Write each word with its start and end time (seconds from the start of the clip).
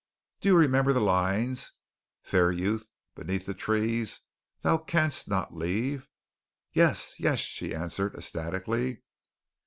"Do 0.39 0.49
you 0.49 0.57
remember 0.57 0.93
the 0.93 0.99
lines 0.99 1.73
'Fair 2.23 2.51
youth, 2.51 2.87
beneath 3.13 3.45
the 3.45 3.53
trees, 3.53 4.21
thou 4.63 4.79
canst 4.79 5.27
not 5.27 5.53
leave'?" 5.53 6.07
"Yes, 6.73 7.13
yes," 7.19 7.37
she 7.37 7.75
answered 7.75 8.15
ecstatically. 8.15 9.03